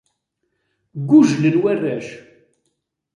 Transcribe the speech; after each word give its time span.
Ggujlen 0.99 1.55
warrac. 1.63 2.07